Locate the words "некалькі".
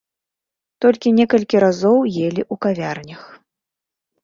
1.19-1.57